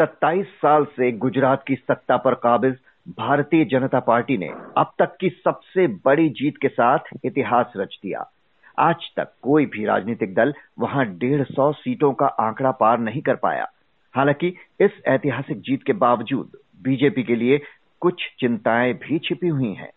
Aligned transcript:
27 0.00 0.44
साल 0.44 0.84
से 0.84 1.12
गुजरात 1.12 1.64
की 1.66 1.74
सत्ता 1.74 2.16
पर 2.16 2.34
काबिज 2.34 2.74
भारतीय 3.08 3.64
जनता 3.64 4.00
पार्टी 4.00 4.36
ने 4.38 4.48
अब 4.76 4.92
तक 4.98 5.16
की 5.20 5.28
सबसे 5.28 5.86
बड़ी 5.86 6.28
जीत 6.28 6.56
के 6.62 6.68
साथ 6.68 6.98
इतिहास 7.24 7.72
रच 7.76 7.98
दिया। 8.02 8.30
आज 8.78 8.96
तक 9.16 9.32
कोई 9.42 9.66
भी 9.66 9.84
राजनीतिक 9.84 10.34
दल 10.34 10.54
वहाँ 10.78 11.06
डेढ़ 11.06 11.44
सौ 11.44 11.72
सीटों 11.72 12.12
का 12.12 12.26
आंकड़ा 12.26 12.70
पार 12.70 12.98
नहीं 12.98 13.22
कर 13.22 13.34
पाया। 13.34 13.66
हालाँकि 14.14 14.54
इस 14.80 14.90
ऐतिहासिक 15.06 15.60
जीत 15.60 15.82
के 15.82 15.92
बावजूद 15.92 16.50
बीजेपी 16.82 17.22
के 17.22 17.36
लिए 17.36 17.60
कुछ 18.00 18.28
चिंताएँ 18.40 18.92
भी 18.92 19.18
छिपी 19.18 19.48
हुई 19.48 19.72
हैं। 19.72 19.90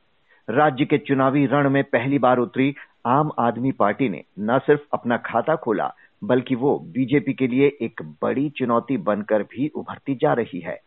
राज्य 0.50 0.86
के 0.86 0.98
चुनावी 0.98 1.46
रण 1.46 1.70
में 1.70 1.84
पहली 1.84 2.20
बार 2.20 2.38
उतरी 2.38 2.76
आम 3.06 3.32
आदमी 3.40 3.72
पार्टी 3.72 4.10
ने 4.10 4.24
न 4.40 4.60
सिर्फ़ 4.60 4.82
अपना 4.94 5.18
खाता 5.18 5.56
खोला 5.56 5.94
बल्कि 6.24 6.56
वो 6.56 6.80
बीजेपी 6.80 7.34
के 7.34 7.48
लिए 7.48 7.78
एक 7.82 8.02
बड़ी 8.22 8.50
चुनौती 8.50 8.98
बनकर 8.98 9.44
भी 9.44 9.68
उभरती 9.68 10.16
जा 10.16 10.34
रही 10.34 10.60
है। 10.60 10.80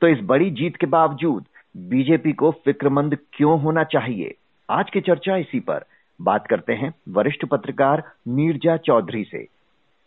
तो 0.00 0.06
इस 0.06 0.18
बड़ी 0.22 0.50
जीत 0.50 0.76
के 0.76 0.86
बावजूद 0.86 1.44
बीजेपी 1.76 2.32
को 2.32 2.50
फिक्रमंद 2.50 3.18
क्यों 3.32 3.60
होना 3.60 3.84
चाहिए? 3.84 4.34
आज 4.70 4.90
की 4.90 5.00
चर्चा 5.00 5.36
इसी 5.36 5.60
पर। 5.60 5.84
बात 6.20 6.46
करते 6.46 6.72
हैं 6.72 6.94
वरिष्ठ 7.08 7.44
पत्रकार 7.44 8.02
नीरजा 8.28 8.76
चौधरी 8.76 9.24
से। 9.24 9.48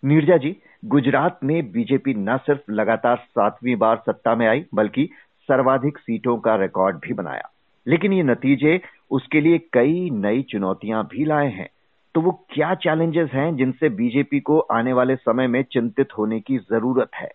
नीरजा 0.05 0.38
जी, 0.38 0.57
गुजरात 0.85 1.40
में 1.43 1.71
बीजेपी 1.71 2.13
न 2.13 2.38
सिर्फ़ 2.38 2.71
लगातार 2.71 3.17
सातवीं 3.17 3.76
बार 3.76 3.98
सत्ता 4.05 4.35
में 4.35 4.48
आई, 4.48 4.65
बल्कि 4.73 5.09
सर्वाधिक 5.41 5.98
सीटों 5.98 6.38
का 6.38 6.55
रिकॉर्ड 6.55 6.95
भी 6.98 7.13
बनाया। 7.13 7.49
लेकिन 7.88 8.13
ये 8.13 8.23
नतीजे 8.23 8.81
उसके 9.12 9.41
लिए 9.41 9.57
कई 9.73 10.09
नई 10.09 10.41
चुनौतियाँ 10.41 11.07
भी 11.12 11.26
लाए 11.26 11.51
हैं। 11.51 11.70
तो 12.15 12.21
वो 12.21 12.31
क्या 12.49 12.73
चैलेंजेस 12.75 13.29
हैं 13.33 13.55
जिनसे 13.55 13.89
बीजेपी 13.89 14.39
को 14.39 14.59
आने 14.59 14.93
वाले 14.93 15.15
समय 15.15 15.47
में 15.47 15.63
चिंतित 15.63 16.07
होने 16.17 16.40
की 16.40 16.57
ज़रूरत 16.57 17.09
है? 17.15 17.31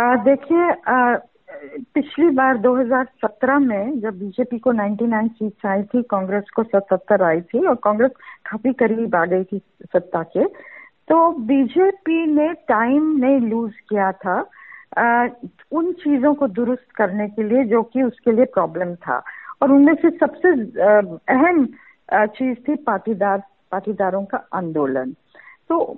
देखिए 0.00 0.72
पिछली 1.94 2.30
बार 2.30 2.58
2017 2.58 3.58
में 3.58 4.00
जब 4.00 4.18
बीजेपी 4.18 4.58
को 4.58 4.72
99 4.72 5.28
सीट्स 5.28 5.66
आई 5.66 5.82
थी 5.82 6.02
कांग्रेस 6.02 6.44
को 6.56 6.62
77 6.64 7.22
आई 7.22 7.40
थी 7.40 7.66
और 7.66 7.74
कांग्रेस 7.74 8.10
काफ़ी 8.50 8.72
करीब 8.72 9.14
आ 9.14 9.24
गई 9.24 9.44
थी 9.44 9.58
सत्ता 9.82 10.22
के 10.22 10.44
तो 11.08 11.32
बीजेपी 11.32 12.26
ने 12.26 12.52
टाइम 12.52 13.16
नहीं 13.16 13.40
लूज 13.40 13.72
किया 13.88 14.12
था 14.12 14.50
आ, 14.98 15.28
उन 15.72 15.92
चीज़ों 15.92 16.34
को 16.34 16.46
दुरुस्त 16.48 16.90
करने 16.96 17.28
के 17.28 17.42
लिए 17.42 17.64
जो 17.64 17.82
कि 17.82 18.02
उसके 18.02 18.32
लिए 18.32 18.44
प्रॉब्लम 18.44 18.94
था। 18.94 19.22
और 19.62 19.72
उनमें 19.72 19.94
से 19.94 20.10
सबसे 20.10 20.48
अहम 21.32 21.66
चीज़ 22.14 22.58
थी 22.68 22.74
पाटीदार 22.76 23.42
पाटीदारों 23.72 24.24
का 24.24 24.38
आंदोलन। 24.52 25.14
तो 25.70 25.96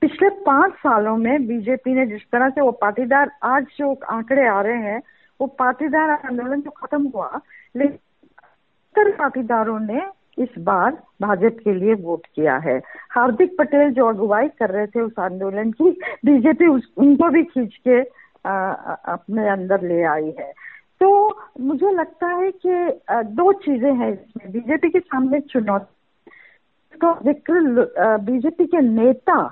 पिछले 0.00 0.28
पाँच 0.42 0.72
सालों 0.72 1.16
में 1.16 1.46
बीजेपी 1.46 1.94
ने 1.94 2.06
जिस 2.06 2.22
तरह 2.32 2.50
से 2.50 2.60
वो 2.60 2.70
पाटीदार 2.80 3.30
आज 3.44 3.66
जो 3.78 3.92
आंकड़े 4.10 4.46
आ 4.48 4.60
रहे 4.60 4.78
हैं 4.82 5.00
वो 5.40 5.46
पाटीदार 5.58 6.10
आंदोलन 6.10 6.60
जो 6.60 6.70
खत्म 6.70 7.10
हुआ 7.14 7.40
लेकिन 7.76 9.10
पाटीदारों 9.18 9.78
ने 9.80 10.00
इस 10.38 10.48
बार 10.58 10.92
भाजपा 11.22 11.48
के 11.48 11.74
लिए 11.74 11.94
वोट 11.94 12.26
किया 12.34 12.56
है। 12.58 12.76
हार्दिक 13.10 13.56
पटेल 13.58 13.90
जो 13.90 14.06
अगुवाई 14.06 14.48
कर 14.48 14.70
रहे 14.70 14.86
थे 14.86 15.00
उस 15.00 15.18
आंदोलन 15.18 15.70
की 15.72 15.90
बीजेपी 16.24 16.66
उनको 16.66 17.28
भी 17.28 17.42
खींच 17.44 17.74
के 17.88 18.00
आ, 18.00 18.72
अपने 19.14 19.48
अंदर 19.48 19.82
ले 19.82 20.02
आई 20.04 20.34
है। 20.38 20.52
तो 21.00 21.08
मुझे 21.60 21.90
लगता 21.90 22.26
है 22.28 22.50
कि 22.66 23.00
दो 23.34 23.52
चीज़ें 23.52 23.92
हैं 23.94 24.12
इसमें। 24.12 24.52
बीजेपी 24.52 24.88
के 24.90 25.00
सामने 25.00 25.40
चुनौती 25.42 25.97
इसका 26.94 27.12
ज़िक्र 27.24 28.18
बीजेपी 28.24 28.66
के 28.66 28.80
नेता 28.82 29.42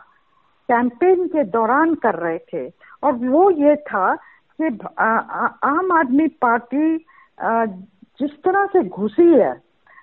कैंपेन 0.69 1.27
के 1.29 1.45
दौरान 1.47 1.95
कर 1.97 2.15
रहे 2.17 2.39
थे। 2.53 2.69
और 3.03 3.13
वो 3.15 3.51
ये 3.53 3.75
था 3.89 4.15
कि 4.59 4.79
आम 4.99 5.93
आदमी 5.93 6.27
पार्टी 6.43 6.97
जिस 8.21 8.31
तरह 8.45 8.67
से 8.67 8.83
घुसी 8.85 9.33
है 9.33 9.53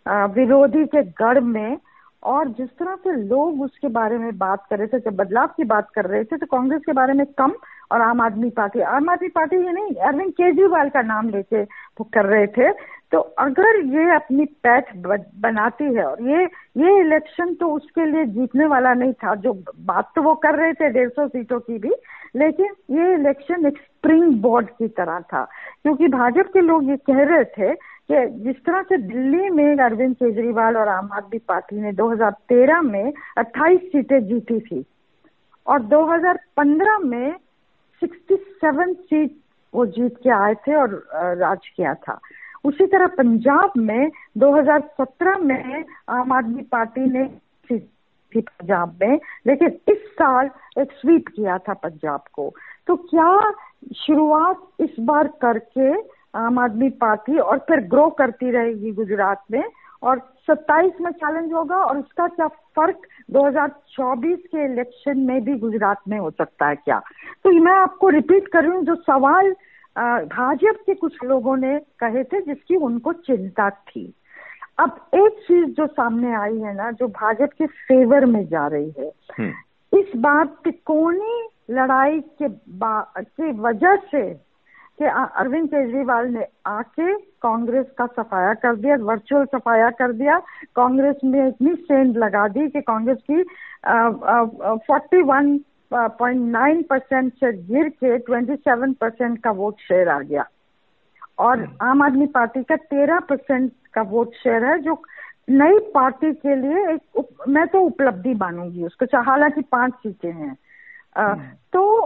विरोधी 0.06 0.86
के 0.86 1.04
गढ़ 1.20 1.40
में, 1.42 1.78
और 2.24 2.48
जिस 2.50 2.70
तरह 2.70 2.96
से 2.96 3.16
लोग 3.20 3.62
उसके 3.62 3.88
बारे 3.90 4.18
में 4.18 4.38
बात 4.38 4.66
कर 4.70 4.78
रहे 4.80 4.88
थे, 4.88 5.00
जब 5.00 5.16
बदलाव 5.16 5.48
की 5.58 5.64
बात 5.66 5.90
कर 5.96 6.06
रहे 6.06 6.24
थे 6.24 6.38
तो 6.38 6.46
कांग्रेस 6.46 6.82
के 6.86 6.94
बारे 6.94 7.14
में 7.14 7.26
कम 7.38 7.54
और 7.92 8.02
आम 8.02 8.22
आदमी 8.22 8.50
पार्टी, 8.52 8.80
आम 8.80 9.10
आदमी 9.10 9.28
पार्टी 9.30 9.56
ये 9.58 9.72
नहीं, 9.72 9.96
अरविंद 9.98 10.32
केजरीवाल 10.32 10.90
का 10.90 11.02
नाम 11.04 11.30
लेके 11.30 11.64
कर 12.04 12.26
रहे 12.26 12.48
थे। 12.48 12.70
तो 13.14 13.20
अगर 13.20 13.78
ये 13.86 14.04
अपनी 14.16 14.46
पैठ 14.64 14.86
बनाती 15.42 15.94
है 15.96 16.04
और 16.04 16.22
ये 16.22 16.44
ये 16.78 17.00
इलेक्शन 17.00 17.54
तो 17.56 17.68
उसके 17.72 18.06
लिए 18.06 18.26
जीतने 18.26 18.66
वाला 18.66 18.94
नहीं 18.94 19.14
था, 19.14 19.36
जो 19.36 19.54
बात 19.80 20.12
तो 20.16 20.22
वो 20.22 20.34
कर 20.36 20.56
रहे 20.56 20.74
थे 20.74 20.90
डेढ़ 20.90 21.10
सौ 21.10 21.28
सीटों 21.28 21.60
की 21.60 21.78
भी, 21.80 21.92
लेकिन 22.36 22.74
ये 22.92 23.14
इलेक्शन 23.14 23.66
एक 23.68 23.78
स्प्रिंग 23.78 24.42
बोर्ड 24.42 24.70
की 24.70 24.88
तरह 24.98 25.20
था। 25.34 25.44
क्योंकि 25.84 26.08
भाजपा 26.08 26.50
के 26.54 26.62
लोग 26.62 26.90
ये 26.90 26.98
कह 27.06 27.24
रहे 27.24 27.44
थे 27.54 27.74
कि 27.74 28.26
जिस 28.44 28.64
तरह 28.66 28.82
से 28.90 28.98
दिल्ली 28.98 29.50
में 29.50 29.78
अरविंद 29.78 30.16
केजरीवाल 30.16 30.78
और 30.78 30.88
आम 30.88 31.10
आदमी 31.14 31.40
पार्टी 31.48 31.82
ने 31.82 31.92
2013 31.94 32.82
में 32.82 33.14
28 33.38 33.90
सीटें 33.92 34.20
जीती 34.28 34.60
थी 34.60 34.86
और 35.68 35.84
2015 35.94 37.04
में 37.04 37.34
67 38.02 38.94
सीट 38.94 39.42
वो 39.74 39.86
जीत 39.86 40.18
के 40.24 40.30
आए 40.44 40.54
थे 40.68 40.76
और 40.76 41.04
राज 41.14 41.68
किया 41.68 41.94
था। 41.94 42.20
उसी 42.64 42.86
तरह 42.86 43.08
पंजाब 43.08 43.72
में 43.78 44.12
2017 44.38 45.40
में 45.40 45.86
आम 46.10 46.32
आदमी 46.32 46.62
पार्टी 46.62 47.02
ने 47.02 47.26
थी 47.70 48.42
पंजाब 48.42 48.98
में, 49.02 49.20
लेकिन 49.48 49.68
इस 49.68 49.98
साल 49.98 50.50
एक 50.80 50.92
स्वीप 50.92 51.28
किया 51.28 51.58
था 51.58 51.74
पंजाब 51.74 52.24
को। 52.34 52.54
तो 52.88 52.96
क्या 52.96 53.52
शुरुआत 53.96 54.68
इस 54.80 54.96
बार 55.00 55.28
करके 55.28 55.94
आम 56.40 56.60
आदमी 56.60 56.90
पार्टी 56.90 57.38
और 57.38 57.58
फिर 57.58 57.80
ग्रो 57.80 58.10
करती 58.10 58.52
रहेगी 58.52 58.92
गुजरात 58.92 59.44
में? 59.52 59.64
और 60.04 60.20
27 60.50 61.02
में 61.02 61.12
चैलेंज 61.12 61.54
होगा 61.54 61.76
और 61.76 61.98
उसका 61.98 62.28
क्या 62.28 62.48
फ़र्क 62.48 63.02
2024 63.32 64.40
के 64.52 64.66
इलेक्शन 64.66 65.20
में 65.20 65.44
भी 65.44 65.54
गुजरात 65.58 66.02
में 66.08 66.18
हो 66.20 66.30
सकता 66.32 66.68
है 66.68 66.76
क्या? 66.76 67.00
तो 67.44 67.50
मैं 67.50 67.72
आपको 67.72 68.10
रिपीट 68.10 68.48
कर 68.48 68.64
रही 68.64 68.72
हूँ, 68.72 68.84
जो 68.84 68.96
सवाल 68.96 69.56
भाजपा 69.98 70.72
के 70.72 70.94
कुछ 70.94 71.18
लोगों 71.24 71.56
ने 71.58 71.80
कहे 72.00 72.24
थे 72.24 72.42
जिसकी 72.42 72.76
उनको 72.76 73.14
चिंता 73.14 73.70
थी 73.70 74.14
अब 74.80 74.96
एक 75.16 75.40
चीज़ 75.48 75.66
जो 75.66 75.88
सामने 75.88 76.34
आई 76.36 76.58
है 76.58 76.76
ना 76.76 76.92
जो 76.92 77.08
भाजपा 77.08 77.46
के 77.46 77.66
फेवर 77.66 78.26
में 78.26 78.46
जा 78.48 78.68
रही 78.68 78.94
है 79.00 79.12
हम्म। 79.38 80.00
इस 80.00 80.16
बार 80.16 80.46
तिकोनी 80.46 81.50
लड़ाई 81.72 82.20
के 82.20 82.48
के 82.48 83.52
वजह 83.52 83.96
से 83.96 84.34
कि 85.00 85.06
अरविंद 85.06 85.68
केजरीवाल 85.68 86.28
ने 86.28 86.46
आके 86.66 87.14
कांग्रेस 87.18 87.86
का 87.98 88.06
सफाया 88.06 88.54
कर 88.54 88.76
दिया 88.76 88.96
वर्चुअल 88.96 89.46
सफाया 89.46 89.90
कर 89.90 90.12
दिया 90.12 90.40
कांग्रेस 90.76 91.16
में 91.24 91.48
इतनी 91.48 91.76
सेंध 91.76 92.18
लगा 92.18 92.48
दी 92.48 92.68
कि 92.70 92.82
कांग्रेस 92.82 93.18
की 93.32 93.44
forty 94.88 95.22
one 95.22 95.58
point 95.96 96.52
nine 96.52 96.84
percent 96.84 97.34
से 97.34 97.54
गिर 97.54 97.90
के 97.90 98.18
ट्वेंटी 98.18 98.56
सेवन 98.56 98.94
परसेंट 98.94 99.44
का 99.44 99.52
वोट 99.52 99.76
शेयर 99.80 100.10
आ 100.10 100.20
गया 100.20 100.46
और 101.40 101.60
हम्म। 101.60 101.78
आम 101.82 102.02
आदमी 102.02 102.26
पार्टी 102.26 102.64
का 102.64 102.76
तेरह 102.76 103.20
परसेंट 103.20 103.72
का 103.94 104.02
वोट 104.02 104.34
शेयर 104.34 104.66
है 104.66 104.80
जो 104.80 105.04
नई 105.50 105.80
पार्टी 105.80 106.34
के 106.34 106.56
लिए 106.56 106.94
एक 106.94 107.02
उप, 107.16 107.28
मैं 107.48 107.68
तो 107.68 107.82
उपलब्धि 107.82 108.34
मानूँगी 108.34 108.84
उसको 108.84 109.22
हालाँकि 109.22 109.62
पाँच 109.62 109.94
सीटें 109.94 110.32
हैं 110.32 110.58
हम्म। 111.18 111.42
तो 111.74 112.02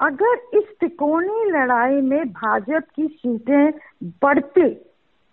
अगर 0.00 0.58
इस 0.58 0.64
तिकोनी 0.80 1.50
लड़ाई 1.50 2.00
में 2.00 2.32
भाजपा 2.32 2.80
की 2.80 3.06
सीटें 3.06 3.70
बढ़ती 4.02 4.70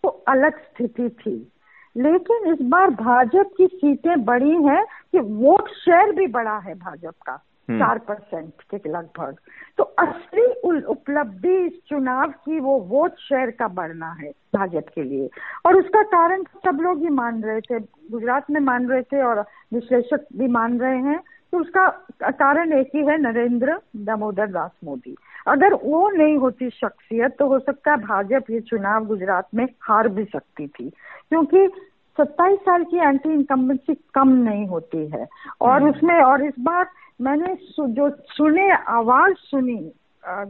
तो 0.04 0.08
अलग 0.08 0.60
स्थिति 0.60 1.10
थी 1.10 1.52
लेकिन 1.98 2.54
इस 2.54 2.62
बार 2.62 2.90
भाजपा 2.90 3.44
की 3.44 3.68
सीटें 3.68 4.26
बढ़ी 4.26 4.64
हैं 4.64 4.86
कि 5.12 5.20
वोट 5.20 5.70
शेयर 5.70 6.12
भी 6.12 6.28
बड़ा 6.28 6.58
है 6.58 6.74
भाजपा 6.74 7.10
का। 7.10 7.44
चार 7.72 7.98
परसेंट 7.98 8.54
के 8.76 8.90
लगभग। 8.90 9.36
तो 9.78 9.84
असली 9.84 10.80
उपलब्धि 10.82 11.58
इस 11.58 11.74
चुनाव 11.88 12.30
की 12.30 12.60
वो 12.60 12.80
वोट 12.80 13.12
शेयर 13.16 13.52
का 13.52 13.68
बढ़ना 13.68 14.12
है 14.12 14.32
भाजपा 14.56 14.80
के 14.80 15.04
लिए। 15.04 15.30
और 15.66 15.76
उसका 15.76 16.02
कारण 16.04 16.44
सब 16.44 16.78
लोग 16.82 17.00
ही 17.00 17.10
मान 17.10 17.44
रहे 17.44 17.62
थे। 17.62 17.80
गुजरात 18.12 18.52
में 18.52 18.62
मान 18.62 18.88
रहे 18.88 19.02
थे 19.02 19.22
और 19.22 19.40
विश्लेषक 19.74 20.26
भी 20.36 20.48
मान 20.48 20.80
रहे 20.80 21.00
हैं। 21.00 21.20
तो 21.52 21.60
उसका 21.60 21.88
कारण 22.24 22.74
एक 22.74 22.92
ही 22.96 23.06
है 23.06 23.18
नरेंद्र 23.18 23.80
दामोदर 23.96 24.48
दास 24.48 24.72
मोदी। 24.84 25.16
अगर 25.48 25.74
वो 25.74 26.10
नहीं 26.10 26.38
होती 26.38 26.70
शख्सियत 26.70 27.36
तो 27.40 27.48
हो 27.48 27.60
सकता 27.60 27.92
है 27.92 27.98
भाजपा 27.98 28.54
ये 28.54 28.60
चुनाव 28.60 29.06
गुजरात 29.06 29.48
में 29.56 29.68
हार 29.82 30.08
भी 30.08 30.26
सकती 30.26 30.68
थी। 30.68 30.90
क्योंकि 31.30 31.72
सत्ताईस 32.18 32.60
साल 32.60 32.84
की 32.84 32.98
एंटी 32.98 33.30
इनकम्बेंसी 33.30 33.94
कम 34.14 34.30
नहीं 34.30 34.68
होती 34.68 35.08
है। 35.08 35.28
और 35.62 35.82
हम्म। 35.82 35.92
उसमें 35.92 36.22
और 36.22 36.46
इस 36.46 36.54
बार 36.60 36.88
मैंने 37.22 37.56
सु, 37.56 37.88
जो 37.88 38.10
सुने 38.28 38.70
आवाज़ 38.72 39.34
सुनी 39.40 39.78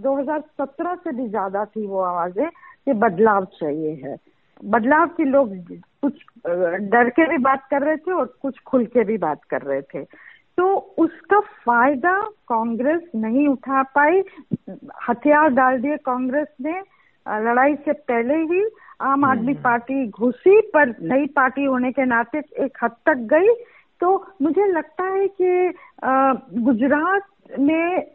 2017 0.04 0.96
से 0.96 1.12
भी 1.12 1.28
ज़्यादा 1.30 1.64
थी 1.66 1.86
वो 1.88 2.00
आवाज़ें 2.02 2.50
कि 2.50 2.94
बदलाव 2.94 3.46
चाहिए 3.60 3.94
है। 4.04 4.16
बदलाव 4.66 5.08
के 5.08 5.24
लोग 5.26 5.56
कुछ 6.02 6.14
डर 6.92 7.10
के 7.10 7.28
भी 7.30 7.38
बात 7.38 7.68
कर 7.72 7.82
रहे 7.82 7.98
थे 7.98 8.12
और 8.12 8.26
कुछ 8.42 8.60
खुल 8.68 8.86
के 8.86 9.04
भी 9.04 9.18
बात 9.18 9.44
कर 9.50 9.62
रहे 9.62 9.82
थे। 9.82 10.04
तो 10.58 10.66
उसका 11.00 11.40
फ़ायदा 11.66 12.20
कांग्रेस 12.48 13.02
नहीं 13.16 13.48
उठा 13.48 13.84
पाई। 13.98 14.24
हथियार 15.10 15.50
डाल 15.50 15.82
दिए 15.82 15.98
कांग्रेस 15.98 16.48
ने। 16.62 16.80
लड़ाई 17.26 17.76
से 17.76 17.94
पहले 17.94 18.36
ही 18.52 18.64
आम 19.02 19.26
आदमी 19.26 19.52
हम्म। 19.52 19.64
पार्टी 19.64 20.08
घुसी 20.08 20.60
पर 20.74 20.96
नई 21.02 21.26
पार्टी 21.36 21.64
होने 21.64 21.92
के 21.92 22.06
नाते 22.06 22.40
एक 22.66 22.78
हद 22.84 22.96
तक 23.06 23.28
गई। 23.34 23.54
तो 24.02 24.26
मुझे 24.42 24.66
लगता 24.72 25.04
है 25.04 25.28
कि 25.42 25.74
गुजरात 26.60 27.24
में 27.60 28.06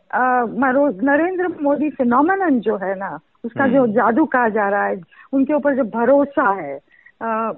नरेंद्र 1.04 1.48
मोदी 1.62 1.90
फिनोमिनन 1.90 2.60
जो 2.60 2.76
है 2.76 2.94
ना 2.98 3.18
उसका 3.44 3.66
जो 3.66 3.82
हम्म। 3.82 3.92
जादू 3.92 4.24
कहा 4.24 4.48
जा 4.48 4.68
रहा 4.68 4.86
है 4.86 5.00
उनके 5.32 5.54
ऊपर 5.54 5.76
जो 5.76 5.84
भरोसा 5.84 6.50
है 6.52 6.80
आ, 7.22 7.50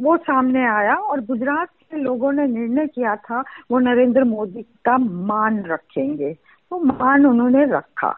वो 0.00 0.16
सामने 0.16 0.66
आया 0.66 0.94
और 0.94 1.20
गुजरात 1.20 1.68
के 1.68 1.96
लोगों 1.96 2.32
ने 2.32 2.46
निर्णय 2.46 2.86
किया 2.86 3.16
था 3.16 3.44
वो 3.70 3.78
नरेंद्र 3.78 4.24
मोदी 4.24 4.62
का 4.84 4.98
मान 4.98 5.62
रखेंगे 5.64 6.36
तो 6.70 6.78
मान 6.78 7.26
उन्होंने 7.26 7.64
रखा 7.64 8.08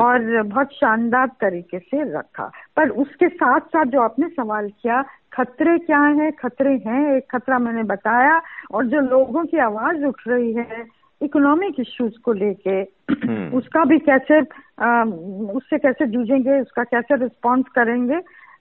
और 0.00 0.42
बहुत 0.42 0.72
शानदार 0.72 1.26
तरीके 1.26 1.78
से 1.78 2.18
रखा। 2.18 2.50
पर 2.76 2.88
उसके 2.88 3.28
साथ 3.28 3.60
साथ 3.60 3.84
जो 3.84 4.00
आपने 4.00 4.28
सवाल 4.28 4.68
किया 4.82 5.04
खतरे 5.32 5.78
क्या 5.78 6.00
हैं? 6.00 6.32
खतरे 6.32 6.82
हैं 6.86 7.16
एक 7.16 7.26
खतरा 7.30 7.58
मैंने 7.58 7.82
बताया 7.82 8.42
और 8.74 8.86
जो 8.86 9.00
लोगों 9.00 9.44
की 9.44 9.58
आवाज़ 9.58 10.04
उठ 10.04 10.20
रही 10.28 10.52
है 10.52 10.86
इकोनॉमिक 11.22 11.80
इश्यूज़ 11.80 12.20
को 12.24 12.32
लेके 12.32 12.76
हम्म। 13.12 13.56
उसका 13.56 13.84
भी 13.84 13.98
कैसे 13.98 14.40
आ, 14.84 15.04
उससे 15.52 15.78
कैसे 15.78 16.06
जूझेंगे 16.06 16.60
उसका 16.60 16.84
कैसे 16.84 17.16
रिस्पॉन्स 17.16 17.66
करेंगे? 17.68 18.20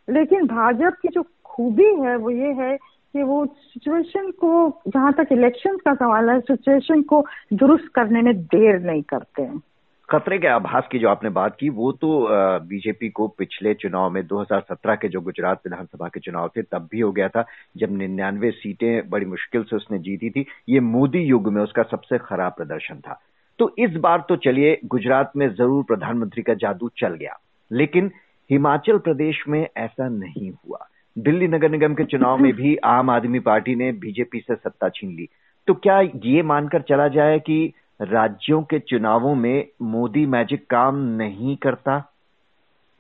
लेकिन 0.10 0.48
भाजपा 0.48 0.90
की 0.90 1.08
जो 1.08 1.24
खूबी 1.46 2.02
है 2.02 2.16
वो 2.16 2.30
ये 2.30 2.54
है 2.54 2.78
कि 3.14 3.24
वो 3.24 3.46
सिचुएशन 3.46 4.32
को, 4.32 4.82
जहाँ 4.88 5.14
तक 5.14 5.28
इलेक्शन 5.32 5.78
का 5.78 5.94
सवाल 5.94 6.30
है 6.30 6.40
सिचुएशन 6.40 7.02
को 7.02 7.26
दुरुस्त 7.54 7.88
करने 7.96 8.22
में 8.22 8.38
देर 8.44 8.80
नहीं 8.80 9.02
करते 9.02 9.42
हैं। 9.42 9.62
खतरे 10.10 10.40
के 10.40 10.48
आभास 10.48 10.88
की 10.92 11.00
जो 11.00 11.10
आपने 11.10 11.30
बात 11.30 11.58
की, 11.60 11.70
वो 11.70 11.92
तो 11.92 12.28
बीजेपी 12.60 13.10
को 13.10 13.28
पिछले 13.28 13.74
चुनाव 13.74 14.10
में 14.10 14.28
2017 14.28 14.96
के 14.96 15.08
जो 15.08 15.22
गुजरात 15.22 15.62
विधानसभा 15.66 16.08
के 16.08 16.20
चुनाव 16.20 16.52
थे, 16.58 16.62
तब 16.62 16.90
भी 16.92 17.00
हो 17.00 17.12
गया 17.12 17.30
था, 17.30 17.46
जब 17.78 17.92
निन्यानवे 17.92 18.52
सीटें 18.52 19.10
बड़ी 19.10 19.26
मुश्किल 19.26 19.64
से 19.64 19.76
उसने 19.76 20.00
जीती 20.00 20.30
थी। 20.30 20.46
ये 20.70 20.80
मोदी 20.80 21.20
युग 21.20 21.54
में 21.54 21.62
उसका 21.62 21.84
सबसे 21.84 22.18
खराब 22.18 22.52
प्रदर्शन 22.52 22.96
था। 22.96 23.22
तो 23.60 23.76
इस 23.80 23.92
बार 23.92 24.26
तो 24.30 24.36
चलिए, 24.36 24.80
गुजरात 24.86 25.32
में 25.38 25.54
ज़रूर 25.56 25.84
प्रधानमंत्री 25.84 26.44
का 26.44 26.54
जादू 26.54 26.90
चल 26.98 27.14
गया। 27.16 27.40
लेकिन 27.72 28.12
हिमाचल 28.52 28.98
प्रदेश 28.98 29.44
में 29.48 29.68
ऐसा 29.78 30.08
नहीं 30.08 30.52
हुआ। 30.52 30.88
दिल्ली 31.18 31.48
नगर 31.48 31.70
निगम 31.70 31.94
के 31.94 32.04
चुनाव 32.04 32.38
में 32.38 32.54
भी 32.54 32.76
आम 32.84 33.10
आदमी 33.10 33.40
पार्टी 33.40 33.76
ने 33.76 33.92
बीजेपी 33.92 34.40
से 34.40 34.56
सत्ता 34.56 34.90
छीन 34.90 35.16
ली। 35.16 35.28
तो 35.68 35.74
क्या 35.74 36.02
ये 36.02 36.44
मानकर 36.44 36.82
चला 36.82 37.08
जाए 37.08 37.40
कि 37.40 37.74
राज्यों 38.02 38.64
के 38.64 38.80
चुनावों 38.80 39.36
में 39.36 39.68
मोदी 39.82 40.26
मैजिक 40.26 40.70
काम 40.70 40.96
नहीं 40.96 41.58
करता? 41.58 42.14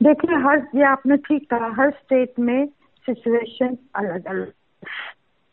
देखिए 0.03 0.35
हर 0.35 0.67
ये 0.75 0.83
आपने 0.83 1.17
ठीक 1.17 1.49
कहा 1.49 1.83
हर 1.83 1.91
स्टेट 1.91 2.33
में 2.39 2.67
सिचुएशन 3.05 3.77
अलग 3.95 4.25
अलग। 4.25 4.51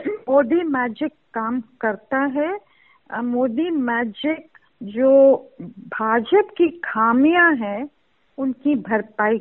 मोदी 0.09 0.63
मैजिक 0.63 1.13
काम 1.35 1.61
करता 1.61 2.19
है। 2.19 2.59
मोदी 3.23 3.71
मैजिक 3.71 4.59
जो 4.83 5.37
भाजपा 5.69 6.41
की 6.41 6.81
खामियाँ 6.85 7.55
हैं 7.55 7.89
उनकी 8.39 8.75
भरपाई 8.75 9.39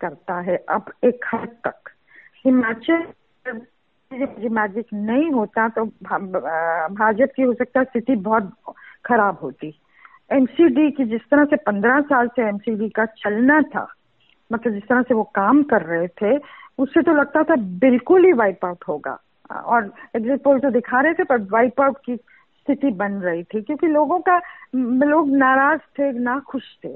करता 0.00 0.40
है 0.40 0.56
अब 0.56 0.92
एक 1.04 1.24
हद 1.34 1.48
तक। 1.66 1.87
हिमाचल 2.44 3.06
मैजिक 4.50 4.86
नहीं 4.94 5.30
होता 5.30 5.68
तो 5.68 5.84
भाजपा 5.84 7.26
की 7.26 7.42
हो 7.42 7.52
सकता 7.54 7.82
स्थिति 7.84 8.16
बहुत 8.16 8.52
खराब 9.04 9.38
होती। 9.42 9.72
एमसीडी 10.32 10.90
की 10.90 11.04
जिस 11.04 11.20
तरह 11.30 11.44
से 11.44 11.56
पंद्रह 11.56 12.00
साल 12.08 12.28
से 12.28 12.48
एमसीडी 12.48 12.88
का 12.88 13.04
चलना 13.18 13.60
था 13.74 13.86
मतलब 14.50 14.72
जिस 14.72 14.82
तरह 14.82 15.02
से 15.02 15.14
वो 15.14 15.22
काम 15.34 15.62
कर 15.62 15.82
रहे 15.82 16.06
थे, 16.08 16.36
उससे 16.78 17.02
तो 17.02 17.12
लगता 17.12 17.42
था 17.42 17.54
बिल्कुल 17.80 18.24
ही 18.24 18.32
वाइप 18.32 18.64
आउट 18.64 18.84
होगा। 18.88 19.18
और 19.52 19.92
एग्जिट 20.16 20.42
पोल 20.42 20.58
तो 20.60 20.70
दिखा 20.70 21.00
रहे 21.00 21.14
थे, 21.14 21.24
पर 21.24 21.40
वाइप 21.52 21.80
आउट 21.80 21.96
की 22.06 22.16
स्थिति 22.16 22.90
बन 22.92 23.12
रही 23.22 23.42
थी, 23.42 23.60
क्योंकि 23.62 23.86
लोगों 23.86 24.18
का 24.20 24.38
लोग 24.76 25.28
नाराज़ 25.36 25.80
थे, 25.98 26.10
ना 26.12 26.38
खुश 26.48 26.62
थे 26.84 26.88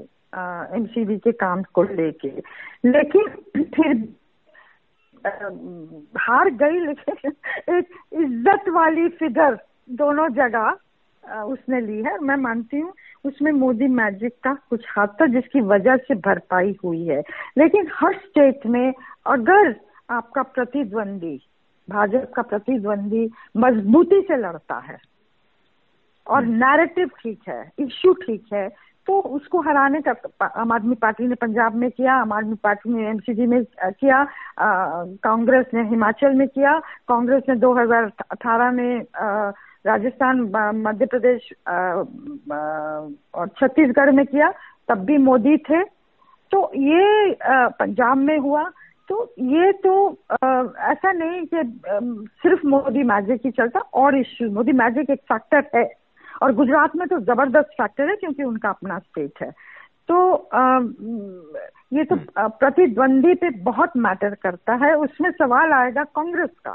एमसीडी 0.77 1.17
के 1.17 1.31
काम 1.33 1.63
को 1.73 1.83
लेके। 1.83 2.29
लेकिन 2.85 3.63
फिर 3.63 3.93
हार 5.25 6.49
गई 6.53 6.79
लेकिन 6.79 7.31
एक 7.69 7.89
इज़्ज़त 8.13 8.69
वाली 8.69 9.07
फिगर 9.09 9.57
दोनों 9.91 10.27
जगह 10.33 11.41
उसने 11.43 11.79
ली 11.81 12.01
है। 12.03 12.17
मैं 12.19 12.35
मानती 12.35 12.79
हूँ 12.79 12.93
उसमें 13.25 13.51
मोदी 13.51 13.87
मैजिक 13.89 14.33
का 14.43 14.53
कुछ 14.69 14.85
हाथ 14.89 15.07
था 15.21 15.25
जिसकी 15.33 15.61
वजह 15.61 15.97
से 15.97 16.15
भरपाई 16.15 16.75
हुई 16.83 17.05
है। 17.05 17.19
लेकिन 17.57 17.87
हर 17.93 18.17
स्टेट 18.17 18.65
में 18.65 18.93
अगर 19.27 19.75
आपका 20.09 20.41
प्रतिद्वंदी 20.43 21.35
भाजपा 21.87 22.31
का 22.35 22.41
प्रतिद्वंदी 22.41 23.29
मजबूती 23.57 24.21
से 24.21 24.37
लड़ता 24.37 24.79
है 24.79 24.97
और 26.27 26.45
नैरेटिव 26.45 27.07
ठीक 27.21 27.39
है 27.47 27.61
इश्यू 27.79 28.13
ठीक 28.21 28.53
है 28.53 28.67
तो 29.07 29.19
उसको 29.19 29.61
हराने 29.61 30.01
का 30.01 30.45
आम 30.45 30.71
आदमी 30.71 30.95
पार्टी 30.95 31.27
ने 31.27 31.35
पंजाब 31.35 31.75
में 31.75 31.89
किया 31.91 32.13
आम 32.15 32.31
आदमी 32.33 32.55
पार्टी 32.63 32.93
ने 32.93 33.09
एमसीडी 33.09 33.45
में 33.45 33.63
किया 33.83 34.23
कांग्रेस 35.23 35.65
ने 35.73 35.83
हिमाचल 35.89 36.33
में 36.33 36.47
किया 36.47 36.79
कांग्रेस 37.07 37.43
ने 37.49 37.55
2018 37.55 38.71
में 38.73 39.05
राजस्थान 39.87 40.39
मध्य 40.85 41.05
प्रदेश 41.05 41.49
और 41.69 43.47
छत्तीसगढ़ 43.59 44.11
में 44.11 44.25
किया 44.25 44.51
तब 44.87 45.03
भी 45.05 45.17
मोदी 45.17 45.57
थे। 45.57 45.83
तो 46.51 46.71
ये 46.75 47.35
पंजाब 47.43 48.17
में 48.17 48.37
हुआ। 48.37 48.63
तो 49.09 49.33
ये 49.39 49.71
तो 49.83 49.93
आ, 50.31 50.47
ऐसा 50.91 51.11
नहीं 51.11 51.41
कि 51.53 51.61
सिर्फ़ 52.43 52.65
मोदी 52.67 53.03
मैजिक 53.03 53.41
ही 53.45 53.51
चलता 53.51 53.79
और 53.79 54.17
इश्यू 54.17 54.49
मोदी 54.51 54.71
मैजिक 54.71 55.09
एक 55.09 55.21
फैक्टर 55.31 55.63
है। 55.75 55.83
और 56.41 56.53
गुजरात 56.53 56.95
में 56.95 57.07
तो 57.07 57.19
ज़बरदस्त 57.19 57.67
फैक्टर 57.67 58.09
है 58.09 58.15
क्योंकि 58.15 58.43
उनका 58.43 58.69
अपना 58.69 58.99
स्टेट 58.99 59.31
है। 59.41 59.51
तो 60.07 60.33
आ, 60.33 60.79
ये 61.93 62.03
तो 62.03 62.15
हम्म। 62.15 62.49
प्रतिद्वंदी 62.49 63.33
पे 63.33 63.49
बहुत 63.49 63.91
मैटर 63.97 64.35
करता 64.35 64.73
है। 64.73 64.97
उसमें 64.97 65.31
सवाल 65.31 65.71
आएगा 65.71 66.03
कांग्रेस 66.03 66.49
का। 66.49 66.71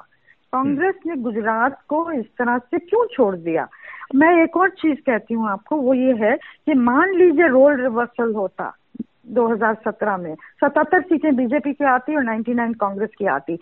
कांग्रेस 0.52 0.94
ने 1.06 1.16
गुजरात 1.16 1.82
को 1.88 2.12
इस 2.12 2.26
तरह 2.26 2.58
से 2.58 2.78
क्यों 2.78 3.06
छोड़ 3.06 3.37
दिया? 3.37 3.69
मैं 4.14 4.43
एक 4.43 4.56
और 4.56 4.70
चीज़ 4.70 4.99
कहती 4.99 5.34
हूँ 5.34 5.50
आपको 5.50 5.77
वो 5.77 5.94
ये 5.94 6.15
है 6.15 6.36
कि 6.36 6.74
मान 6.74 7.15
लीजिए 7.15 7.48
रोल 7.48 7.81
रिवर्सल 7.81 8.34
होता 8.34 8.77
2017 9.27 10.17
में। 10.17 10.34
77 10.34 11.03
सीटें 11.03 11.36
बीजेपी 11.36 11.72
की 11.72 11.84
आती 11.84 12.17
और 12.17 12.22
99 12.22 12.74
कांग्रेस 12.74 13.10
की 13.19 13.27
आती। 13.27 13.58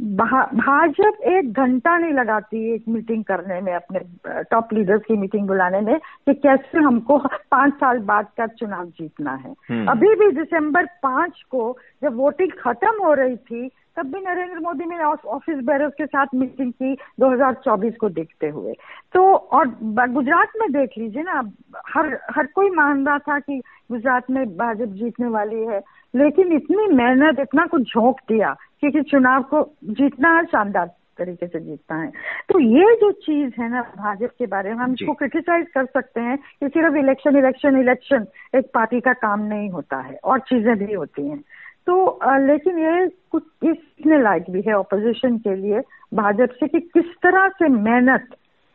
भाजपा 0.00 1.08
एक 1.28 1.52
घंटा 1.52 1.96
नहीं 1.98 2.12
लगाती 2.12 2.74
एक 2.74 2.84
मीटिंग 2.88 3.24
करने 3.24 3.60
में 3.60 3.72
अपने 3.74 4.00
टॉप 4.42 4.72
लीडर्स 4.72 5.02
की 5.02 5.16
मीटिंग 5.16 5.46
बुलाने 5.46 5.80
में 5.80 5.98
कि 5.98 6.34
कैसे 6.34 6.78
हमको 6.78 7.18
पाँच 7.50 7.72
साल 7.74 7.98
बाद 8.04 8.26
का 8.36 8.46
चुनाव 8.46 8.84
जीतना 8.84 9.34
है 9.34 9.54
हम्म। 9.70 9.86
अभी 9.86 10.14
भी 10.14 10.30
दिसंबर 10.32 10.86
पाँच 11.02 11.42
को 11.50 11.76
जब 12.02 12.16
वोटिंग 12.16 12.52
खत्म 12.60 13.04
हो 13.04 13.12
रही 13.14 13.36
थी 13.36 13.68
तब 13.96 14.06
भी 14.06 14.20
नरेंद्र 14.20 14.60
मोदी 14.60 14.84
ने 14.84 15.02
ऑफ़िस 15.04 15.64
बैरर्स 15.64 15.92
के 15.92 16.06
साथ 16.06 16.34
मीटिंग 16.34 16.72
की 16.72 16.94
2024 17.20 17.96
को 17.96 18.08
देखते 18.10 18.48
हुए 18.48 18.72
तो 19.14 19.22
और 19.34 19.68
गुजरात 20.10 20.52
में 20.60 20.70
देख 20.72 20.90
लीजिए 20.98 21.22
ना 21.22 21.42
हर 21.88 22.18
हर 22.30 22.46
कोई 22.46 22.70
मान 22.70 23.04
रहा 23.06 23.18
था 23.18 23.38
कि 23.40 23.60
गुजरात 23.90 24.30
में 24.30 24.44
भाजपा 24.56 24.84
जीतने 24.94 25.28
वाली 25.28 25.64
है 25.64 25.82
लेकिन 26.14 26.52
इतनी 26.52 26.86
मेहनत 26.94 27.40
इतना 27.40 27.66
कुछ 27.66 27.82
झोंक 27.84 28.20
दिया 28.28 28.54
क्योंकि 28.80 29.02
चुनाव 29.02 29.42
को 29.42 29.74
जीतना 29.84 30.36
है 30.36 30.44
शानदार 30.44 30.90
तरीके 31.18 31.46
से 31.46 31.60
जीतना 31.60 31.96
है। 31.96 32.08
तो 32.48 32.58
ये 32.60 32.94
जो 32.94 33.10
चीज़ 33.12 33.60
है 33.60 33.70
ना 33.70 33.82
भाजपा 33.82 34.26
के 34.26 34.46
बारे 34.46 34.70
में 34.70 34.76
हम 34.76 34.92
इसको 34.92 35.14
क्रिटिसाइज 35.14 35.66
कर 35.74 35.84
सकते 35.84 36.20
हैं 36.20 36.36
कि 36.36 36.68
सिर्फ़ 36.68 36.96
इलेक्शन 36.96 37.36
इलेक्शन 37.36 37.80
इलेक्शन 37.80 38.26
एक 38.54 38.70
पार्टी 38.74 39.00
का 39.00 39.12
काम 39.12 39.40
नहीं 39.40 39.70
होता 39.70 40.00
है 40.00 40.18
और 40.24 40.40
चीज़ें 40.40 40.76
भी 40.78 40.92
होती 40.92 41.28
हैं। 41.28 41.40
तो 41.86 42.06
आ, 42.06 42.38
लेकिन 42.38 42.78
ये 42.78 43.08
कुछ 43.30 43.42
इसने 43.64 44.22
लायक 44.22 44.50
भी 44.50 44.62
है 44.66 44.74
ऑपोजिशन 44.74 45.38
के 45.38 45.54
लिए 45.54 45.80
भाजपा 46.14 46.46
से 46.46 46.68
कि 46.68 46.80
किस 46.80 47.14
तरह 47.22 47.48
से 47.48 47.68
मेहनत 47.68 48.28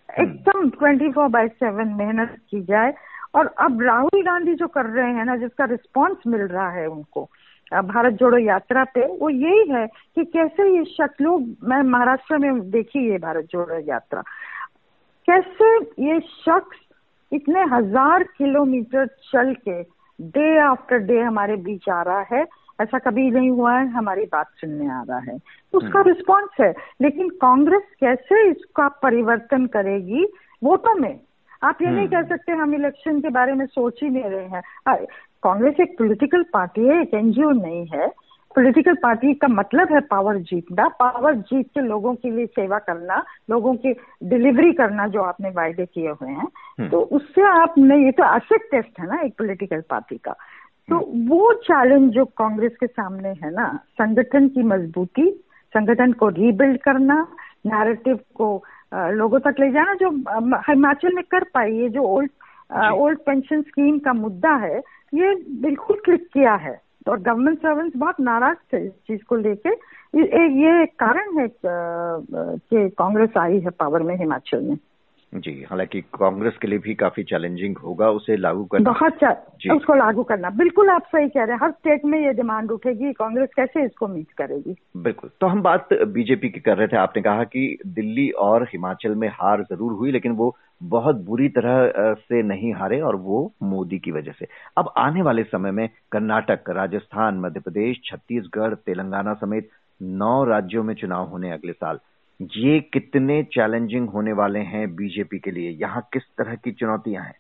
हम्म। 0.10 0.30
एकदम 0.30 0.70
ट्वेंटी 0.70 1.12
फोर 1.12 1.28
बाई 1.28 1.48
सेवन 1.48 1.88
मेहनत 1.88 2.38
की 2.50 2.62
जाए। 2.62 2.94
और 3.36 3.48
अब 3.58 3.82
राहुल 3.82 4.24
गांधी 4.24 4.54
जो 4.54 4.68
कर 4.68 4.86
रहे 4.86 5.14
हैं 5.14 5.26
ना 5.26 5.36
जिसका 5.36 5.66
रिस्पॉन्स 5.66 6.18
मिल 6.28 6.42
रहा 6.42 6.70
है 6.70 6.88
उनको 6.88 7.30
भारत 7.72 8.14
जोड़ो 8.14 8.38
यात्रा 8.40 8.84
पे 8.94 9.06
वो 9.18 9.30
यही 9.30 9.70
है 9.70 9.86
कि 9.88 10.26
कैसे 10.28 10.70
ये 10.70 10.84
शक्लों 10.88 11.38
मैं 11.64 11.82
महाराष्ट्र 11.84 12.38
में 12.38 12.70
देखी 12.72 13.10
ये 13.10 13.18
भारत 13.20 13.46
जोड़ो 13.52 13.80
यात्रा 13.88 14.22
कैसे 15.28 15.76
ये 16.04 16.20
शख्स 16.20 16.80
इतने 17.32 17.62
हज़ार 17.72 18.24
किलोमीटर 18.38 19.06
चल 19.24 19.54
के 19.60 19.82
डे 20.20 20.58
आफ्टर 20.62 20.98
डे 21.04 21.20
हमारे 21.22 21.56
बीच 21.60 21.90
आ 21.90 22.02
रहा 22.02 22.26
है 22.32 22.46
ऐसा 22.82 23.00
कभी 23.00 23.30
नहीं 23.32 23.50
हुआ 23.50 23.74
है 23.74 23.88
हमारी 23.92 24.26
बात 24.26 24.48
सुनने 24.56 24.90
आ 24.92 25.02
रहा 25.04 25.20
है 25.22 25.38
तो 25.74 25.78
उसका 25.78 26.02
रिस्पॉन्स 26.02 26.60
हम्म। 26.60 26.68
है 26.68 26.74
लेकिन 27.02 27.30
कांग्रेस 27.42 27.84
कैसे 28.00 28.48
इसका 28.50 28.88
परिवर्तन 29.04 29.66
करेगी 29.68 30.26
वोटों 30.62 30.96
में 30.96 31.20
आप 31.64 31.82
ये 31.82 31.90
नहीं 31.90 32.08
कह 32.08 32.18
हम्म। 32.18 32.28
सकते 32.28 32.52
हम 32.54 32.74
इलेक्शन 32.76 33.20
के 33.22 33.30
बारे 33.32 33.54
में 33.54 33.66
सोच 33.68 34.00
ही 34.04 34.10
नहीं 34.10 34.24
रहे 34.24 34.46
हैं 34.48 34.62
कांग्रेस 35.44 35.80
एक 35.82 35.98
पॉलिटिकल 35.98 36.44
पार्टी 36.54 36.88
है 36.88 37.02
एक 37.02 37.14
एनजीओ 37.14 37.50
नहीं 37.54 37.86
है 37.88 38.08
पॉलिटिकल 38.56 38.96
पार्टी 38.96 39.34
का 39.34 39.48
मतलब 39.50 39.94
है 39.94 40.00
पावर 40.08 40.38
जीतना 40.46 40.88
पावर 41.00 41.36
जीत 41.44 41.68
के 41.68 41.82
लोगों 41.82 42.14
के 42.16 42.32
लिए 42.32 42.46
सेवा 42.52 42.80
करना 42.80 43.24
लोगों 43.50 43.74
की 43.76 43.94
डिलीवरी 44.26 44.72
करना 44.74 45.08
जो 45.08 45.22
आपने 45.24 45.50
वायदे 45.52 45.86
किए 45.86 46.10
हुए 46.12 46.30
हैं 46.30 46.48
हम्म। 46.80 46.90
तो 46.90 47.00
उससे 47.12 47.48
आप 47.52 47.78
नहीं 47.80 48.06
ये 48.06 48.12
तो 48.12 48.36
एसेट 48.36 48.70
टेस्ट 48.72 49.00
है 49.00 49.08
ना 49.08 49.22
एक 49.22 49.34
पॉलिटिकल 49.38 49.82
पार्टी 49.90 50.18
का 50.18 50.36
तो 50.90 50.96
हम्म। 50.96 51.28
वो 51.30 51.54
चैलेंज 51.64 52.12
जो 52.12 52.26
कांग्रेस 52.38 52.76
के 52.80 52.88
सामने 52.88 53.30
है 53.44 53.52
ना 53.52 53.68
संगठन 53.94 54.48
की 54.48 54.64
मजबूती 54.66 55.30
संगठन 55.74 56.12
को 56.14 56.30
रीबिल्ड 56.32 56.82
करना 56.82 57.22
नैरेटिव 57.66 58.20
को 58.36 58.50
लोगों 59.14 59.40
तक 59.40 59.60
ले 59.60 59.72
जाना 59.72 59.94
जो 59.96 60.10
हिमाचल 60.64 61.16
में 61.16 61.24
कर 61.32 61.44
पाई 61.54 61.72
ये 61.74 61.90
जो 61.90 62.04
ओल्ड 62.08 62.32
ओल्ड 62.72 63.20
पेंशन 63.20 63.62
स्कीम 63.62 63.98
का 64.00 64.14
मुद्दा 64.16 64.56
है 64.58 64.82
ये 65.14 65.34
बिल्कुल 65.62 66.02
क्लिक 66.06 66.28
किया 66.34 66.54
है। 66.56 66.82
और 67.08 67.20
गवर्नमेंट 67.20 67.58
सर्वेंट्स 67.58 67.98
बहुत 67.98 68.20
नाराज़ 68.20 68.58
थे 68.74 68.86
इस 68.86 68.92
चीज़ 69.08 69.24
को 69.24 69.36
लेके। 69.36 69.70
ये 70.16 70.86
कारण 71.00 71.38
है 71.40 71.48
कि 71.48 72.90
कांग्रेस 72.98 73.38
आई 73.38 73.60
है 73.60 73.70
पावर 73.70 74.04
में 74.04 74.16
हिमाचल 74.16 74.62
में। 74.62 74.78
जी 75.34 75.52
हालाँकि 75.70 76.02
कांग्रेस 76.02 76.58
के 76.62 76.68
लिए 76.68 76.80
भी 76.80 76.94
काफ़ी 76.94 77.24
चैलेंजिंग 77.24 77.78
होगा 77.78 78.10
उसे 78.10 78.36
लागू 78.38 78.64
करना। 78.66 78.92
बहुत 78.92 79.24
उसको 79.72 79.94
लागू 79.94 80.24
करना। 80.24 80.50
बिल्कुल 80.50 80.90
आप 80.90 81.06
सही 81.06 81.30
कह 81.30 81.44
रहे 81.44 81.52
हैं 81.52 81.60
हर 81.62 81.72
स्टेट 81.72 82.06
में 82.06 82.20
ये 82.20 82.34
डिमांड 82.34 82.72
उठेगी 82.72 83.14
कांग्रेस 83.14 83.50
कैसे 83.56 83.86
इसको 83.86 84.08
मीट 84.08 84.32
करेगी? 84.38 84.76
बिल्कुल। 84.98 85.30
तो 85.42 85.48
हम 85.48 85.62
बात 85.62 85.94
बीजेपी 85.94 86.50
की 86.50 86.60
कर 86.60 86.78
रहे 86.78 86.88
थे। 86.88 86.98
आपने 86.98 87.22
कहा 87.22 87.44
कि 87.46 87.78
दिल्ली 87.88 88.30
और 88.42 88.64
हिमाचल 88.64 89.16
में 89.16 89.28
हार 89.34 89.64
ज़रूर 89.64 89.94
हुई 89.94 90.12
लेकिन 90.12 90.32
वो 90.34 90.56
बहुत 90.82 91.16
बुरी 91.26 91.48
तरह 91.50 92.14
से 92.16 92.42
नहीं 92.44 92.74
हारे 92.74 93.00
और 93.02 93.16
वो 93.18 93.52
मोदी 93.64 94.00
की 94.00 94.12
वजह 94.12 94.32
से। 94.32 94.48
अब 94.78 94.94
आने 94.98 95.22
वाले 95.22 95.44
समय 95.44 95.72
में 95.72 95.88
कर्नाटक, 96.12 96.70
राजस्थान, 96.70 97.40
मध्य 97.40 97.60
प्रदेश, 97.60 98.02
छत्तीसगढ़, 98.06 98.74
तेलंगाना 98.76 99.34
समेत 99.34 99.70
नौ 100.02 100.44
राज्यों 100.44 100.84
में 100.84 100.94
चुनाव 100.96 101.28
होने 101.28 101.52
अगले 101.52 101.74
साल। 101.74 102.00
ये 102.40 102.80
कितने 102.94 103.42
चैलेंजिंग 103.54 104.10
होने 104.10 104.34
वाले 104.34 104.60
हैं 104.62 104.88
बीजेपी 104.96 105.40
के 105.40 105.52
लिए? 105.52 105.70
यहाँ 105.72 106.08
किस 106.14 106.24
तरह 106.38 106.56
की 106.56 106.72
चुनौतियाँ 106.72 107.24
हैं? 107.24 107.36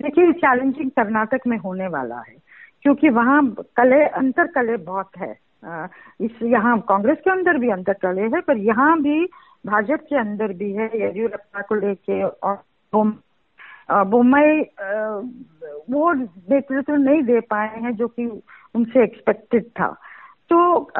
देखिए 0.00 0.32
चैलेंजिंग 0.34 0.90
कर्नाटक 0.90 1.46
में 1.46 1.56
होने 1.58 1.86
वाला 1.88 2.18
है, 2.18 2.36
क्योंकि 2.82 3.08
वहाँ 3.10 3.42
कले 3.76 4.04
अंतर 4.06 4.46
कले 4.52 4.76
बहुत 4.84 5.18
है। 5.18 5.32
इस 6.20 6.42
यहाँ 6.42 6.78
कांग्रेस 6.88 7.18
के 7.18 7.30
अंदर 7.30 7.58
भी 7.58 7.70
अंतर 7.70 7.92
कले 8.02 8.22
है, 8.24 8.40
पर 8.40 8.56
यहाँ 8.58 9.00
भी 9.00 9.24
भाजपा 9.66 9.96
के 9.96 10.16
अंदर 10.16 10.52
भी 10.52 10.72
है 10.72 10.90
येदियुरप्पा 11.00 11.60
को 11.60 11.74
लेके 11.74 12.22
और 12.22 12.62
बोमई 12.94 14.60
वो 15.90 16.12
नेतृत्व 16.12 16.94
नहीं 16.94 17.22
दे 17.22 17.40
पाए 17.40 17.78
हैं 17.80 17.94
जो 17.96 18.08
कि 18.08 18.26
उनसे 18.74 19.02
एक्सपेक्टेड 19.04 19.64
था। 19.80 19.88
तो 20.50 20.90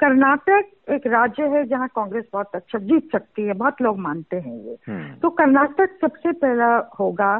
कर्नाटक 0.00 0.90
एक 0.90 1.06
राज्य 1.06 1.46
है 1.48 1.64
जहाँ 1.64 1.88
कांग्रेस 1.88 2.24
बहुत 2.32 2.54
अच्छा 2.54 2.78
जीत 2.78 3.12
सकती 3.12 3.42
है 3.42 3.52
बहुत 3.52 3.82
लोग 3.82 3.98
मानते 3.98 4.36
हैं 4.36 4.56
ये। 4.56 4.76
हम्म। 4.88 5.14
तो 5.22 5.30
कर्नाटक 5.30 5.98
सबसे 6.00 6.32
पहला 6.32 6.76
होगा 7.00 7.38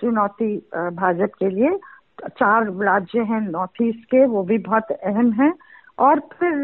चुनौती 0.00 0.56
भाजपा 0.74 1.26
के 1.26 1.50
लिए। 1.50 1.78
चार 2.28 2.64
राज्य 2.64 3.20
हैं 3.20 3.40
नॉर्थ 3.40 3.82
ईस्ट 3.82 4.04
के 4.04 4.24
वो 4.26 4.42
भी 4.42 4.58
बहुत 4.58 4.92
अहम 4.92 5.32
हैं। 5.32 5.52
और 5.98 6.20
फिर 6.38 6.54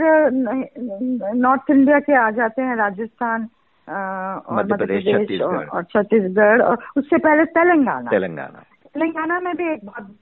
नॉर्थ 1.37 1.71
इंडिया 1.71 1.99
के 2.01 2.15
आ 2.17 2.31
जाते 2.31 2.63
हैं 2.63 2.77
राजस्थान 2.77 3.49
और 3.89 4.57
मध्य 4.57 4.77
प्रदेश 4.77 5.41
और 5.43 5.83
छत्तीसगढ़ 5.85 6.63
और 6.63 6.79
उससे 6.97 7.19
पहले 7.19 7.45
तेलंगाना। 7.45 8.11
तेलंगाना। 8.11 8.63
तेलंगाना 8.95 9.41
में 9.41 9.55
भी 9.57 9.73
एक 9.73 9.85
बहुत 9.85 10.17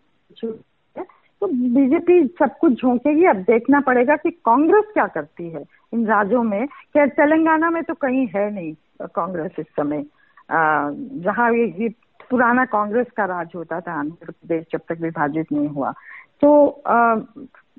तो 1.43 1.47
बीजेपी 1.47 2.23
सब 2.39 2.57
कुछ 2.61 2.73
झोंकेगी 2.73 3.25
अब 3.25 3.37
देखना 3.47 3.81
पड़ेगा 3.81 4.17
कि 4.17 4.31
कांग्रेस 4.45 4.85
क्या 4.95 5.07
करती 5.07 5.49
है 5.51 5.63
इन 5.93 6.07
राज्यों 6.07 6.43
में। 6.43 6.67
क्या 6.67 7.07
तेलंगाना 7.07 7.71
में 7.71 7.83
तो 7.83 7.95
कहीं 7.95 8.27
है 8.27 8.51
नहीं 8.55 8.73
कांग्रेस 9.07 9.51
इस 9.59 9.67
समय। 9.67 10.03
जहाँ 10.51 11.51
ये, 11.53 11.67
ये 11.79 11.89
पुराना 12.31 12.65
कांग्रेस 12.65 13.07
का 13.17 13.25
राज 13.25 13.53
होता 13.57 13.81
था 13.81 13.93
आंध्र 13.99 14.31
प्रदेश 14.31 14.65
जब 14.73 14.81
तक 14.89 15.01
विभाजित 15.01 15.53
नहीं 15.53 15.69
हुआ। 15.69 15.93
तो 16.43 16.83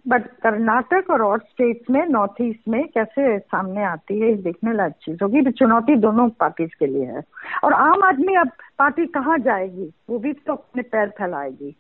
बट 0.08 0.28
कर्नाटक 0.28 1.10
और 1.10 1.22
और 1.22 1.40
स्टेट्स 1.40 1.90
में 1.90 2.06
नॉर्थ 2.06 2.34
ईस्ट 2.42 2.68
में 2.68 2.88
कैसे 2.88 3.40
सामने 3.40 3.84
आती 3.84 4.20
है 4.20 4.36
देखने 4.36 4.74
लायक 4.74 4.94
चीज़ 4.94 5.18
होगी। 5.24 5.52
चुनौती 5.52 5.96
दोनों 5.96 6.30
पार्टीज़ 6.30 6.72
के 6.80 6.86
लिए 6.86 7.06
है। 7.06 7.22
और 7.64 7.74
आम 7.74 8.04
आदमी 8.04 8.36
अब 8.36 8.50
पार्टी 8.80 9.06
कहाँ 9.06 9.38
जाएगी? 9.38 9.92
वो 10.10 10.20
भी 10.20 10.34
तो 10.34 10.54
अपने 10.54 10.82
पैर 10.82 11.10
फैलाएगी। 11.10 11.76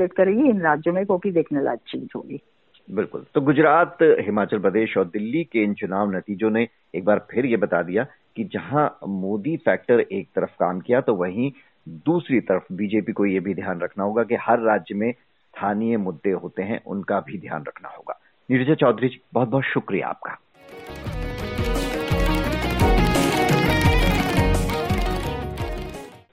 करेगी, 0.00 0.48
इन 0.48 0.60
राज्यों 0.60 0.94
में 0.94 1.04
वो 1.04 1.18
भी 1.18 1.30
देखने 1.30 1.62
लायक 1.62 1.78
चीज़ 1.78 2.08
होगी। 2.16 2.40
बिल्कुल। 2.90 3.26
तो 3.34 3.40
गुजरात, 3.40 3.98
हिमाचल 4.02 4.58
प्रदेश 4.58 4.96
और 4.96 5.04
दिल्ली 5.04 5.44
के 5.44 5.62
इन 5.62 5.74
चुनाव 5.74 6.10
नतीजों 6.10 6.50
ने 6.50 6.68
एक 6.94 7.04
बार 7.04 7.26
फिर 7.30 7.46
ये 7.46 7.56
बता 7.56 7.82
दिया 7.82 8.06
कि 8.36 8.44
जहाँ 8.44 8.98
मोदी 9.08 9.56
फैक्टर 9.56 10.00
एक 10.00 10.28
तरफ़ 10.34 10.50
काम 10.50 10.80
किया 10.80 11.00
तो 11.00 11.14
वहीं 11.14 11.52
दूसरी 11.88 12.40
तरफ़ 12.40 12.72
बीजेपी 12.72 13.12
को 13.12 13.26
ये 13.26 13.40
भी 13.40 13.54
ध्यान 13.54 13.80
रखना 13.80 14.04
होगा 14.04 14.24
कि 14.24 14.34
हर 14.34 14.60
राज्य 14.60 14.94
में 14.94 15.14
स्थानीय 15.54 15.96
मुद्दे 15.96 16.30
होते 16.30 16.62
हैं, 16.62 16.84
उनका 16.84 17.20
भी 17.20 17.38
ध्यान 17.38 17.64
रखना 17.68 17.88
होगा। 17.88 18.20
नीरजा 18.50 18.74
चौधरी 18.74 19.08
जी 19.08 19.20
बहुत 19.32 19.48
बहुत 19.48 19.64
शुक्रिया 19.64 20.08
आपका। 20.08 20.38